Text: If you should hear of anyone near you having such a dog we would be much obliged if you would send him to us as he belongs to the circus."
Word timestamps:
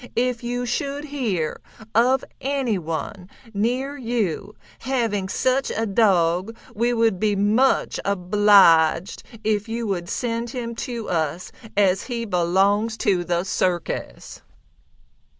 If 0.15 0.43
you 0.43 0.65
should 0.65 1.03
hear 1.05 1.61
of 1.93 2.25
anyone 2.41 3.29
near 3.53 3.95
you 3.99 4.55
having 4.79 5.29
such 5.29 5.69
a 5.69 5.85
dog 5.85 6.57
we 6.73 6.91
would 6.91 7.19
be 7.19 7.35
much 7.35 7.99
obliged 8.03 9.21
if 9.43 9.69
you 9.69 9.85
would 9.85 10.09
send 10.09 10.49
him 10.49 10.73
to 10.89 11.07
us 11.07 11.51
as 11.77 12.05
he 12.05 12.25
belongs 12.25 12.97
to 12.97 13.23
the 13.23 13.43
circus." 13.43 14.41